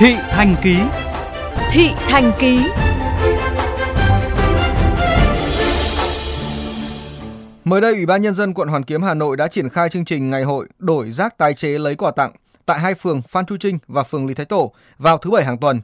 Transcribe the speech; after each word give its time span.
Thị 0.00 0.16
Thành 0.30 0.56
Ký 0.62 0.76
Thị 1.70 1.90
Thành 2.08 2.32
Ký 2.38 2.60
Mới 7.64 7.80
đây, 7.80 7.94
Ủy 7.94 8.06
ban 8.06 8.22
Nhân 8.22 8.34
dân 8.34 8.54
quận 8.54 8.68
Hoàn 8.68 8.82
Kiếm 8.82 9.02
Hà 9.02 9.14
Nội 9.14 9.36
đã 9.36 9.48
triển 9.48 9.68
khai 9.68 9.88
chương 9.88 10.04
trình 10.04 10.30
ngày 10.30 10.42
hội 10.42 10.66
đổi 10.78 11.10
rác 11.10 11.38
tái 11.38 11.54
chế 11.54 11.68
lấy 11.68 11.94
quà 11.94 12.10
tặng 12.10 12.32
tại 12.66 12.78
hai 12.78 12.94
phường 12.94 13.22
Phan 13.22 13.46
Chu 13.46 13.56
Trinh 13.56 13.78
và 13.88 14.02
phường 14.02 14.26
Lý 14.26 14.34
Thái 14.34 14.46
Tổ 14.46 14.72
vào 14.98 15.18
thứ 15.18 15.30
Bảy 15.30 15.44
hàng 15.44 15.58
tuần. 15.58 15.80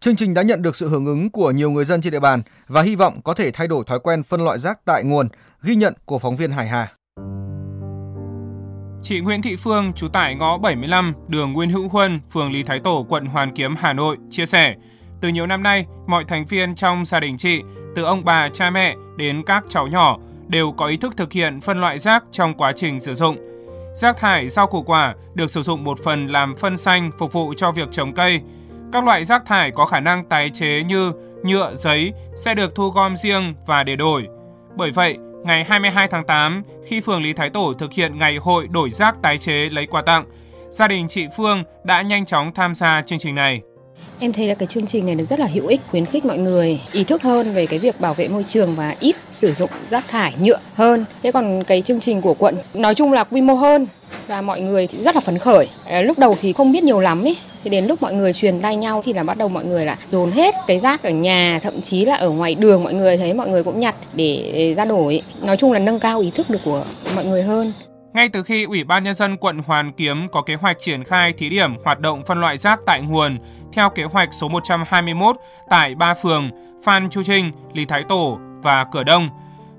Chương 0.00 0.16
trình 0.16 0.34
đã 0.34 0.42
nhận 0.42 0.62
được 0.62 0.76
sự 0.76 0.88
hưởng 0.88 1.06
ứng 1.06 1.30
của 1.30 1.50
nhiều 1.50 1.70
người 1.70 1.84
dân 1.84 2.00
trên 2.00 2.12
địa 2.12 2.20
bàn 2.20 2.42
và 2.68 2.82
hy 2.82 2.96
vọng 2.96 3.20
có 3.24 3.34
thể 3.34 3.50
thay 3.50 3.68
đổi 3.68 3.84
thói 3.86 3.98
quen 3.98 4.22
phân 4.22 4.44
loại 4.44 4.58
rác 4.58 4.80
tại 4.84 5.04
nguồn, 5.04 5.28
ghi 5.62 5.74
nhận 5.74 5.94
của 6.04 6.18
phóng 6.18 6.36
viên 6.36 6.50
Hải 6.50 6.68
Hà. 6.68 6.92
Chị 9.02 9.20
Nguyễn 9.20 9.42
Thị 9.42 9.56
Phương, 9.56 9.92
trú 9.92 10.08
tại 10.08 10.34
ngõ 10.34 10.58
75, 10.58 11.14
đường 11.28 11.52
Nguyên 11.52 11.70
Hữu 11.70 11.88
Huân, 11.88 12.20
phường 12.30 12.52
Lý 12.52 12.62
Thái 12.62 12.78
Tổ, 12.78 13.06
quận 13.08 13.26
Hoàn 13.26 13.54
Kiếm, 13.54 13.74
Hà 13.78 13.92
Nội, 13.92 14.16
chia 14.30 14.46
sẻ, 14.46 14.74
từ 15.20 15.28
nhiều 15.28 15.46
năm 15.46 15.62
nay, 15.62 15.86
mọi 16.06 16.24
thành 16.24 16.46
viên 16.46 16.74
trong 16.74 17.04
gia 17.04 17.20
đình 17.20 17.36
chị, 17.36 17.62
từ 17.94 18.04
ông 18.04 18.24
bà, 18.24 18.48
cha 18.48 18.70
mẹ 18.70 18.96
đến 19.16 19.42
các 19.46 19.64
cháu 19.68 19.86
nhỏ, 19.86 20.18
đều 20.48 20.72
có 20.72 20.86
ý 20.86 20.96
thức 20.96 21.16
thực 21.16 21.32
hiện 21.32 21.60
phân 21.60 21.80
loại 21.80 21.98
rác 21.98 22.24
trong 22.30 22.54
quá 22.54 22.72
trình 22.76 23.00
sử 23.00 23.14
dụng. 23.14 23.36
Rác 23.94 24.16
thải 24.16 24.48
rau 24.48 24.66
củ 24.66 24.82
quả 24.82 25.14
được 25.34 25.50
sử 25.50 25.62
dụng 25.62 25.84
một 25.84 25.98
phần 26.04 26.26
làm 26.26 26.56
phân 26.56 26.76
xanh 26.76 27.10
phục 27.18 27.32
vụ 27.32 27.54
cho 27.56 27.70
việc 27.70 27.88
trồng 27.92 28.14
cây. 28.14 28.40
Các 28.92 29.04
loại 29.04 29.24
rác 29.24 29.46
thải 29.46 29.70
có 29.70 29.86
khả 29.86 30.00
năng 30.00 30.24
tái 30.24 30.50
chế 30.50 30.82
như 30.82 31.12
nhựa, 31.44 31.74
giấy 31.74 32.12
sẽ 32.36 32.54
được 32.54 32.74
thu 32.74 32.90
gom 32.90 33.16
riêng 33.16 33.54
và 33.66 33.84
để 33.84 33.96
đổi. 33.96 34.28
Bởi 34.76 34.90
vậy, 34.90 35.18
ngày 35.44 35.64
22 35.64 36.08
tháng 36.08 36.24
8, 36.24 36.62
khi 36.86 37.00
phường 37.00 37.22
Lý 37.22 37.32
Thái 37.32 37.50
Tổ 37.50 37.72
thực 37.78 37.92
hiện 37.92 38.18
ngày 38.18 38.36
hội 38.36 38.66
đổi 38.70 38.90
rác 38.90 39.22
tái 39.22 39.38
chế 39.38 39.68
lấy 39.72 39.86
quà 39.86 40.02
tặng, 40.02 40.24
gia 40.70 40.88
đình 40.88 41.08
chị 41.08 41.26
Phương 41.36 41.64
đã 41.84 42.02
nhanh 42.02 42.26
chóng 42.26 42.52
tham 42.54 42.74
gia 42.74 43.02
chương 43.02 43.18
trình 43.18 43.34
này. 43.34 43.60
Em 44.20 44.32
thấy 44.32 44.46
là 44.46 44.54
cái 44.54 44.66
chương 44.66 44.86
trình 44.86 45.06
này 45.06 45.14
nó 45.14 45.24
rất 45.24 45.40
là 45.40 45.46
hữu 45.46 45.66
ích, 45.66 45.80
khuyến 45.90 46.06
khích 46.06 46.24
mọi 46.24 46.38
người 46.38 46.80
ý 46.92 47.04
thức 47.04 47.22
hơn 47.22 47.52
về 47.52 47.66
cái 47.66 47.78
việc 47.78 48.00
bảo 48.00 48.14
vệ 48.14 48.28
môi 48.28 48.44
trường 48.44 48.74
và 48.74 48.94
ít 49.00 49.16
sử 49.28 49.52
dụng 49.52 49.70
rác 49.90 50.08
thải 50.08 50.34
nhựa 50.40 50.58
hơn. 50.74 51.04
Thế 51.22 51.32
còn 51.32 51.64
cái 51.64 51.82
chương 51.82 52.00
trình 52.00 52.20
của 52.20 52.34
quận 52.34 52.56
nói 52.74 52.94
chung 52.94 53.12
là 53.12 53.24
quy 53.24 53.40
mô 53.40 53.54
hơn 53.54 53.86
và 54.26 54.42
mọi 54.42 54.60
người 54.60 54.86
thì 54.86 54.98
rất 55.02 55.14
là 55.14 55.20
phấn 55.20 55.38
khởi. 55.38 55.68
Lúc 56.02 56.18
đầu 56.18 56.36
thì 56.40 56.52
không 56.52 56.72
biết 56.72 56.82
nhiều 56.82 57.00
lắm 57.00 57.24
ý, 57.24 57.36
thì 57.68 57.76
đến 57.76 57.86
lúc 57.86 58.02
mọi 58.02 58.14
người 58.14 58.32
truyền 58.32 58.60
tay 58.60 58.76
nhau 58.76 59.02
thì 59.04 59.12
là 59.12 59.22
bắt 59.22 59.38
đầu 59.38 59.48
mọi 59.48 59.64
người 59.64 59.84
là 59.84 59.96
dồn 60.10 60.30
hết 60.30 60.54
cái 60.66 60.78
rác 60.78 61.02
ở 61.02 61.10
nhà, 61.10 61.60
thậm 61.62 61.80
chí 61.80 62.04
là 62.04 62.14
ở 62.14 62.30
ngoài 62.30 62.54
đường 62.54 62.84
mọi 62.84 62.94
người 62.94 63.16
thấy 63.16 63.34
mọi 63.34 63.48
người 63.48 63.64
cũng 63.64 63.78
nhặt 63.78 63.94
để 64.14 64.74
ra 64.76 64.84
đổi. 64.84 65.22
Nói 65.42 65.56
chung 65.56 65.72
là 65.72 65.78
nâng 65.78 66.00
cao 66.00 66.20
ý 66.20 66.30
thức 66.30 66.50
được 66.50 66.58
của 66.64 66.84
mọi 67.14 67.24
người 67.24 67.42
hơn. 67.42 67.72
Ngay 68.12 68.28
từ 68.28 68.42
khi 68.42 68.64
Ủy 68.64 68.84
ban 68.84 69.04
Nhân 69.04 69.14
dân 69.14 69.36
quận 69.36 69.58
Hoàn 69.58 69.92
Kiếm 69.92 70.28
có 70.32 70.42
kế 70.42 70.54
hoạch 70.54 70.76
triển 70.80 71.04
khai 71.04 71.32
thí 71.32 71.48
điểm 71.48 71.76
hoạt 71.84 72.00
động 72.00 72.22
phân 72.26 72.40
loại 72.40 72.58
rác 72.58 72.80
tại 72.86 73.00
nguồn 73.00 73.38
theo 73.72 73.90
kế 73.90 74.04
hoạch 74.04 74.28
số 74.32 74.48
121 74.48 75.36
tại 75.70 75.94
ba 75.94 76.14
phường 76.14 76.50
Phan 76.82 77.10
Chu 77.10 77.22
Trinh, 77.22 77.52
Lý 77.72 77.84
Thái 77.84 78.04
Tổ 78.08 78.38
và 78.62 78.84
Cửa 78.92 79.02
Đông, 79.02 79.28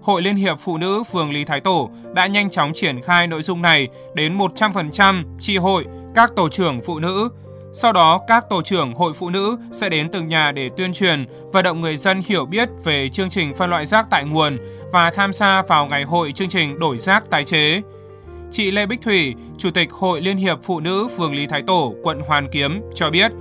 Hội 0.01 0.21
Liên 0.21 0.35
hiệp 0.35 0.59
Phụ 0.59 0.77
nữ 0.77 1.03
phường 1.11 1.31
Lý 1.31 1.43
Thái 1.43 1.59
Tổ 1.59 1.89
đã 2.13 2.27
nhanh 2.27 2.49
chóng 2.49 2.71
triển 2.75 3.01
khai 3.01 3.27
nội 3.27 3.41
dung 3.41 3.61
này 3.61 3.87
đến 4.15 4.37
100% 4.37 5.23
tri 5.39 5.57
hội, 5.57 5.85
các 6.15 6.31
tổ 6.35 6.49
trưởng 6.49 6.81
phụ 6.81 6.99
nữ. 6.99 7.29
Sau 7.73 7.93
đó, 7.93 8.21
các 8.27 8.49
tổ 8.49 8.61
trưởng 8.61 8.93
hội 8.93 9.13
phụ 9.13 9.29
nữ 9.29 9.57
sẽ 9.71 9.89
đến 9.89 10.09
từng 10.11 10.27
nhà 10.27 10.51
để 10.51 10.69
tuyên 10.77 10.93
truyền, 10.93 11.25
vận 11.53 11.63
động 11.63 11.81
người 11.81 11.97
dân 11.97 12.21
hiểu 12.25 12.45
biết 12.45 12.69
về 12.83 13.09
chương 13.09 13.29
trình 13.29 13.53
phân 13.53 13.69
loại 13.69 13.85
rác 13.85 14.07
tại 14.09 14.25
nguồn 14.25 14.57
và 14.91 15.11
tham 15.11 15.33
gia 15.33 15.61
vào 15.61 15.85
ngày 15.85 16.03
hội 16.03 16.31
chương 16.31 16.49
trình 16.49 16.79
đổi 16.79 16.97
rác 16.97 17.29
tái 17.29 17.45
chế. 17.45 17.81
Chị 18.51 18.71
Lê 18.71 18.85
Bích 18.85 19.01
Thủy, 19.01 19.35
Chủ 19.57 19.71
tịch 19.71 19.91
Hội 19.91 20.21
Liên 20.21 20.37
hiệp 20.37 20.59
Phụ 20.63 20.79
nữ 20.79 21.07
phường 21.17 21.35
Lý 21.35 21.47
Thái 21.47 21.61
Tổ, 21.61 21.93
quận 22.03 22.19
Hoàn 22.27 22.47
Kiếm 22.51 22.81
cho 22.93 23.09
biết, 23.09 23.31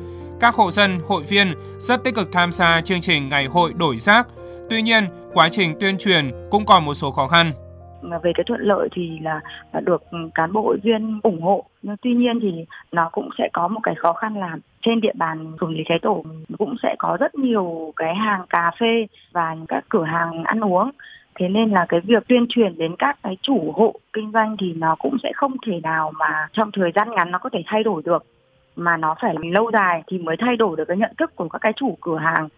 các 0.41 0.55
hộ 0.55 0.71
dân, 0.71 1.01
hội 1.07 1.23
viên 1.23 1.55
rất 1.79 2.05
tích 2.05 2.15
cực 2.15 2.33
tham 2.33 2.53
gia 2.53 2.81
chương 2.81 3.01
trình 3.01 3.29
ngày 3.29 3.47
hội 3.47 3.73
đổi 3.73 3.99
rác. 3.99 4.27
Tuy 4.71 4.83
nhiên, 4.83 5.09
quá 5.35 5.49
trình 5.53 5.75
tuyên 5.81 5.99
truyền 5.99 6.31
cũng 6.51 6.67
còn 6.67 6.85
một 6.85 6.95
số 6.95 7.11
khó 7.11 7.27
khăn 7.29 7.53
về 8.03 8.33
cái 8.35 8.45
thuận 8.45 8.61
lợi 8.61 8.89
thì 8.93 9.19
là, 9.23 9.41
được 9.81 10.03
cán 10.35 10.53
bộ 10.53 10.63
hội 10.63 10.79
viên 10.83 11.21
ủng 11.23 11.41
hộ. 11.41 11.65
Nhưng 11.83 11.97
tuy 12.03 12.15
nhiên 12.15 12.41
thì 12.41 12.65
nó 12.93 13.09
cũng 13.13 13.29
sẽ 13.39 13.49
có 13.53 13.69
một 13.69 13.81
cái 13.83 13.95
khó 13.95 14.13
khăn 14.13 14.37
là 14.37 14.57
trên 14.83 15.01
địa 15.01 15.13
bàn 15.15 15.53
phường 15.61 15.71
Lý 15.71 15.85
Thái 15.89 15.99
Tổ 16.03 16.25
cũng 16.59 16.75
sẽ 16.83 16.95
có 16.99 17.17
rất 17.21 17.35
nhiều 17.35 17.93
cái 17.97 18.15
hàng 18.15 18.43
cà 18.51 18.71
phê 18.81 19.07
và 19.33 19.57
các 19.69 19.85
cửa 19.89 20.05
hàng 20.05 20.45
ăn 20.45 20.65
uống. 20.65 20.91
Thế 21.35 21.49
nên 21.49 21.71
là 21.71 21.87
cái 21.89 22.01
việc 22.01 22.29
tuyên 22.29 22.47
truyền 22.49 22.79
đến 22.79 22.97
các 22.99 23.19
cái 23.23 23.37
chủ 23.43 23.73
hộ 23.77 23.95
kinh 24.13 24.31
doanh 24.33 24.57
thì 24.57 24.73
nó 24.73 24.97
cũng 24.99 25.17
sẽ 25.23 25.33
không 25.35 25.57
thể 25.67 25.81
nào 25.83 26.13
mà 26.19 26.49
trong 26.53 26.71
thời 26.73 26.93
gian 26.95 27.11
ngắn 27.11 27.31
nó 27.31 27.39
có 27.39 27.51
thể 27.53 27.63
thay 27.67 27.83
đổi 27.83 28.03
được. 28.05 28.27
Mà 28.77 28.97
nó 28.97 29.15
phải 29.21 29.35
là 29.35 29.41
lâu 29.53 29.71
dài 29.73 30.03
thì 30.07 30.19
mới 30.19 30.37
thay 30.39 30.57
đổi 30.57 30.77
được 30.77 30.85
cái 30.89 30.97
nhận 30.97 31.13
thức 31.19 31.37
của 31.37 31.49
các 31.49 31.59
cái 31.59 31.73
chủ 31.73 31.99
cửa 32.01 32.19
hàng 32.19 32.49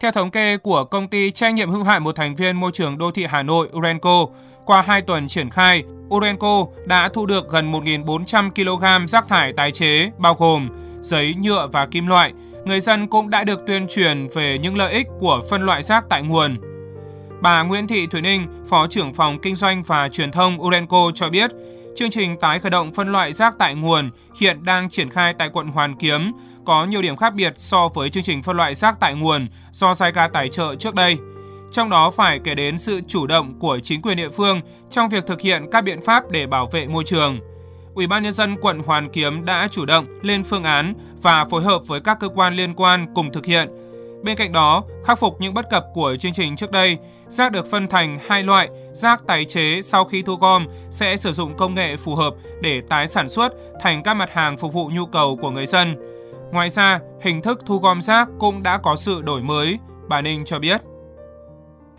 theo 0.00 0.10
thống 0.10 0.30
kê 0.30 0.56
của 0.56 0.84
công 0.84 1.08
ty 1.08 1.30
trách 1.30 1.54
nhiệm 1.54 1.70
hữu 1.70 1.82
hạn 1.82 2.02
một 2.02 2.16
thành 2.16 2.34
viên 2.34 2.56
môi 2.56 2.70
trường 2.72 2.98
đô 2.98 3.10
thị 3.10 3.26
Hà 3.28 3.42
Nội 3.42 3.68
Urenco, 3.78 4.26
qua 4.64 4.82
2 4.82 5.02
tuần 5.02 5.28
triển 5.28 5.50
khai, 5.50 5.82
Urenco 6.14 6.66
đã 6.84 7.08
thu 7.08 7.26
được 7.26 7.50
gần 7.50 7.72
1.400 7.72 8.50
kg 8.50 9.06
rác 9.06 9.28
thải 9.28 9.52
tái 9.52 9.70
chế 9.70 10.10
bao 10.18 10.34
gồm 10.34 10.68
giấy, 11.00 11.34
nhựa 11.42 11.68
và 11.72 11.86
kim 11.86 12.06
loại. 12.06 12.32
Người 12.64 12.80
dân 12.80 13.06
cũng 13.06 13.30
đã 13.30 13.44
được 13.44 13.66
tuyên 13.66 13.86
truyền 13.88 14.26
về 14.34 14.58
những 14.58 14.76
lợi 14.76 14.92
ích 14.92 15.06
của 15.20 15.40
phân 15.50 15.62
loại 15.62 15.82
rác 15.82 16.04
tại 16.08 16.22
nguồn. 16.22 16.56
Bà 17.42 17.62
Nguyễn 17.62 17.86
Thị 17.86 18.06
Thủy 18.06 18.20
Ninh, 18.20 18.46
Phó 18.68 18.86
trưởng 18.86 19.14
phòng 19.14 19.38
Kinh 19.38 19.54
doanh 19.54 19.82
và 19.82 20.08
Truyền 20.08 20.32
thông 20.32 20.62
Urenco 20.62 21.10
cho 21.14 21.30
biết, 21.30 21.50
chương 21.96 22.10
trình 22.10 22.36
tái 22.40 22.58
khởi 22.58 22.70
động 22.70 22.92
phân 22.92 23.12
loại 23.12 23.32
rác 23.32 23.54
tại 23.58 23.74
nguồn 23.74 24.10
hiện 24.40 24.64
đang 24.64 24.90
triển 24.90 25.10
khai 25.10 25.34
tại 25.38 25.50
quận 25.52 25.68
Hoàn 25.68 25.96
Kiếm, 25.96 26.32
có 26.64 26.84
nhiều 26.84 27.02
điểm 27.02 27.16
khác 27.16 27.34
biệt 27.34 27.52
so 27.56 27.88
với 27.94 28.10
chương 28.10 28.22
trình 28.22 28.42
phân 28.42 28.56
loại 28.56 28.74
rác 28.74 29.00
tại 29.00 29.14
nguồn 29.14 29.48
do 29.72 29.94
Saiga 29.94 30.28
tài 30.28 30.48
trợ 30.48 30.74
trước 30.74 30.94
đây. 30.94 31.18
Trong 31.72 31.90
đó 31.90 32.10
phải 32.10 32.40
kể 32.44 32.54
đến 32.54 32.78
sự 32.78 33.00
chủ 33.08 33.26
động 33.26 33.58
của 33.58 33.78
chính 33.78 34.02
quyền 34.02 34.16
địa 34.16 34.28
phương 34.28 34.60
trong 34.90 35.08
việc 35.08 35.26
thực 35.26 35.40
hiện 35.40 35.66
các 35.72 35.80
biện 35.84 36.00
pháp 36.00 36.30
để 36.30 36.46
bảo 36.46 36.66
vệ 36.66 36.86
môi 36.86 37.04
trường. 37.04 37.40
Ủy 37.94 38.06
ban 38.06 38.22
nhân 38.22 38.32
dân 38.32 38.56
quận 38.60 38.78
Hoàn 38.78 39.08
Kiếm 39.08 39.44
đã 39.44 39.68
chủ 39.70 39.84
động 39.84 40.06
lên 40.22 40.44
phương 40.44 40.64
án 40.64 40.94
và 41.22 41.44
phối 41.44 41.62
hợp 41.62 41.86
với 41.86 42.00
các 42.00 42.20
cơ 42.20 42.28
quan 42.28 42.54
liên 42.54 42.74
quan 42.74 43.06
cùng 43.14 43.32
thực 43.32 43.46
hiện 43.46 43.68
Bên 44.22 44.36
cạnh 44.36 44.52
đó, 44.52 44.84
khắc 45.04 45.18
phục 45.18 45.40
những 45.40 45.54
bất 45.54 45.70
cập 45.70 45.84
của 45.94 46.16
chương 46.16 46.32
trình 46.32 46.56
trước 46.56 46.70
đây, 46.70 46.98
rác 47.28 47.52
được 47.52 47.66
phân 47.66 47.88
thành 47.88 48.18
hai 48.28 48.42
loại, 48.42 48.68
rác 48.92 49.26
tái 49.26 49.44
chế 49.44 49.82
sau 49.82 50.04
khi 50.04 50.22
thu 50.22 50.34
gom 50.34 50.66
sẽ 50.90 51.16
sử 51.16 51.32
dụng 51.32 51.56
công 51.56 51.74
nghệ 51.74 51.96
phù 51.96 52.14
hợp 52.14 52.34
để 52.60 52.80
tái 52.88 53.06
sản 53.06 53.28
xuất 53.28 53.52
thành 53.80 54.02
các 54.02 54.14
mặt 54.14 54.32
hàng 54.32 54.56
phục 54.56 54.72
vụ 54.72 54.90
nhu 54.92 55.06
cầu 55.06 55.36
của 55.36 55.50
người 55.50 55.66
dân. 55.66 55.94
Ngoài 56.52 56.70
ra, 56.70 57.00
hình 57.20 57.42
thức 57.42 57.60
thu 57.66 57.78
gom 57.78 58.00
rác 58.00 58.28
cũng 58.38 58.62
đã 58.62 58.78
có 58.78 58.96
sự 58.96 59.22
đổi 59.22 59.42
mới, 59.42 59.78
bà 60.08 60.20
Ninh 60.20 60.44
cho 60.44 60.58
biết. 60.58 60.80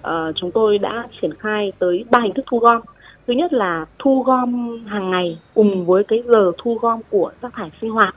À, 0.01 0.31
chúng 0.35 0.51
tôi 0.51 0.77
đã 0.77 1.07
triển 1.21 1.33
khai 1.39 1.71
tới 1.79 2.05
3 2.09 2.19
hình 2.23 2.33
thức 2.33 2.45
thu 2.51 2.59
gom. 2.59 2.81
Thứ 3.27 3.33
nhất 3.33 3.53
là 3.53 3.85
thu 3.99 4.23
gom 4.23 4.79
hàng 4.87 5.11
ngày 5.11 5.39
cùng 5.53 5.85
với 5.85 6.03
cái 6.03 6.23
giờ 6.25 6.51
thu 6.57 6.77
gom 6.81 6.99
của 7.09 7.31
rác 7.41 7.53
thải 7.53 7.71
sinh 7.81 7.91
hoạt. 7.91 8.15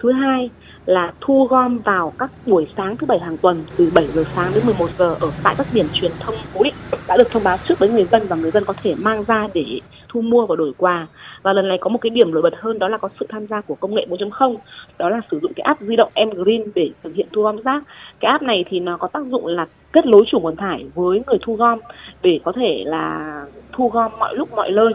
Thứ 0.00 0.12
hai 0.12 0.50
là 0.86 1.12
thu 1.20 1.46
gom 1.50 1.78
vào 1.78 2.12
các 2.18 2.30
buổi 2.46 2.66
sáng 2.76 2.96
thứ 2.96 3.06
bảy 3.06 3.18
hàng 3.18 3.36
tuần 3.36 3.64
từ 3.76 3.90
7 3.94 4.06
giờ 4.06 4.24
sáng 4.34 4.50
đến 4.54 4.66
11 4.66 4.90
giờ 4.98 5.16
ở 5.20 5.30
tại 5.44 5.54
các 5.58 5.66
điểm 5.72 5.86
truyền 5.92 6.12
thông 6.20 6.34
cố 6.54 6.62
định. 6.62 6.74
Đã 7.08 7.16
được 7.16 7.30
thông 7.30 7.44
báo 7.44 7.56
trước 7.68 7.78
với 7.78 7.88
người 7.88 8.04
dân 8.04 8.22
và 8.28 8.36
người 8.36 8.50
dân 8.50 8.64
có 8.64 8.74
thể 8.82 8.94
mang 8.98 9.24
ra 9.24 9.48
để 9.54 9.64
thu 10.08 10.20
mua 10.20 10.46
và 10.46 10.56
đổi 10.56 10.72
quà. 10.78 11.06
Và 11.42 11.52
lần 11.52 11.68
này 11.68 11.78
có 11.80 11.88
một 11.88 11.98
cái 12.00 12.10
điểm 12.10 12.30
nổi 12.34 12.42
bật 12.42 12.54
hơn, 12.56 12.78
đó 12.78 12.88
là 12.88 12.98
có 12.98 13.08
sự 13.20 13.26
tham 13.28 13.46
gia 13.46 13.60
của 13.60 13.74
công 13.74 13.94
nghệ 13.94 14.06
4.0 14.10 14.56
đó 14.98 15.08
là 15.08 15.20
sử 15.30 15.40
dụng 15.42 15.52
cái 15.56 15.62
app 15.64 15.80
di 15.80 15.96
động 15.96 16.12
em 16.14 16.30
green 16.30 16.62
để 16.74 16.90
thực 17.02 17.14
hiện 17.14 17.26
thu 17.32 17.42
gom 17.42 17.62
rác. 17.62 17.82
Cái 18.20 18.30
app 18.30 18.42
này 18.42 18.64
thì 18.68 18.80
nó 18.80 18.96
có 18.96 19.08
tác 19.08 19.26
dụng 19.26 19.46
là 19.46 19.66
kết 19.92 20.06
nối 20.06 20.24
chủ 20.30 20.40
nguồn 20.40 20.56
thải 20.56 20.84
với 20.94 21.22
người 21.26 21.38
thu 21.42 21.54
gom 21.56 21.78
để 22.22 22.40
có 22.44 22.52
thể 22.52 22.82
là 22.86 23.34
thu 23.72 23.88
gom 23.88 24.12
mọi 24.18 24.34
lúc 24.36 24.48
mọi 24.56 24.70
nơi. 24.70 24.92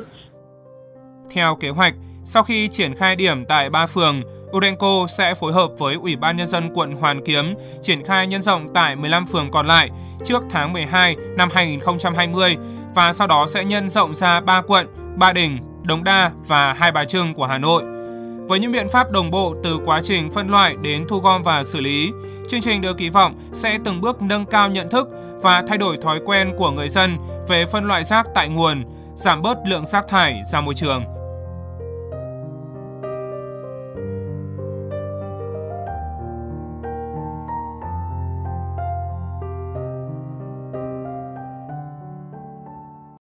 Theo 1.34 1.56
kế 1.56 1.70
hoạch, 1.70 1.94
sau 2.26 2.44
khi 2.44 2.68
triển 2.68 2.96
khai 2.96 3.16
điểm 3.16 3.46
tại 3.46 3.70
ba 3.70 3.85
phường 3.85 4.22
Urenco 4.57 5.07
sẽ 5.07 5.34
phối 5.34 5.53
hợp 5.53 5.72
với 5.78 5.96
Ủy 5.96 6.16
ban 6.16 6.37
Nhân 6.37 6.47
dân 6.47 6.69
quận 6.73 6.96
Hoàn 6.96 7.25
Kiếm 7.25 7.55
triển 7.81 8.03
khai 8.03 8.28
nhân 8.28 8.41
rộng 8.41 8.73
tại 8.73 8.96
15 8.96 9.25
phường 9.25 9.52
còn 9.52 9.66
lại 9.66 9.90
trước 10.23 10.43
tháng 10.49 10.73
12 10.73 11.16
năm 11.37 11.49
2020 11.53 12.57
và 12.96 13.13
sau 13.13 13.28
đó 13.28 13.46
sẽ 13.47 13.66
nhân 13.66 13.90
rộng 13.90 14.13
ra 14.13 14.41
3 14.41 14.61
quận 14.61 14.87
Ba 15.16 15.34
Đình, 15.34 15.57
Đống 15.84 16.03
Đa 16.03 16.31
và 16.47 16.73
Hai 16.73 16.91
Bà 16.91 17.05
Trưng 17.05 17.34
của 17.34 17.46
Hà 17.46 17.57
Nội. 17.57 17.84
Với 18.47 18.59
những 18.59 18.72
biện 18.72 18.90
pháp 18.90 19.11
đồng 19.11 19.31
bộ 19.31 19.55
từ 19.63 19.79
quá 19.85 20.02
trình 20.03 20.31
phân 20.31 20.49
loại 20.49 20.75
đến 20.81 21.05
thu 21.09 21.19
gom 21.19 21.43
và 21.43 21.63
xử 21.63 21.81
lý, 21.81 22.11
chương 22.47 22.61
trình 22.61 22.81
được 22.81 22.97
kỳ 22.97 23.09
vọng 23.09 23.40
sẽ 23.53 23.79
từng 23.85 24.02
bước 24.02 24.22
nâng 24.22 24.46
cao 24.46 24.69
nhận 24.69 24.90
thức 24.90 25.07
và 25.41 25.63
thay 25.67 25.78
đổi 25.78 25.97
thói 25.97 26.19
quen 26.25 26.53
của 26.57 26.72
người 26.72 26.90
dân 26.90 27.17
về 27.47 27.66
phân 27.66 27.85
loại 27.85 28.03
rác 28.03 28.28
tại 28.35 28.49
nguồn, 28.49 28.84
giảm 29.16 29.41
bớt 29.41 29.57
lượng 29.67 29.85
rác 29.85 30.07
thải 30.07 30.41
ra 30.52 30.61
môi 30.61 30.73
trường. 30.73 31.03